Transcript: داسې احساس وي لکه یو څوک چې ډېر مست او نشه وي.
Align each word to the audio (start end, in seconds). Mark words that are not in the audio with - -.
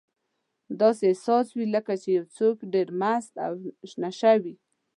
داسې 0.81 1.03
احساس 1.07 1.47
وي 1.57 1.65
لکه 1.75 1.93
یو 2.17 2.25
څوک 2.37 2.55
چې 2.61 2.65
ډېر 2.73 2.87
مست 3.01 3.33
او 3.45 3.53
نشه 4.01 4.33
وي. 4.43 4.55